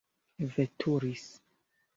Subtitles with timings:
[0.53, 1.23] veturis